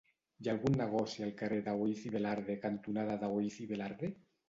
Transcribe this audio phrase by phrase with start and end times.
[0.37, 4.15] Hi ha algun negoci al carrer Daoíz i Velarde cantonada Daoíz i Velarde?